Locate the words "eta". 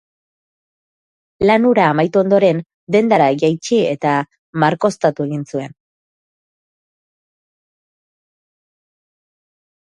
3.91-4.13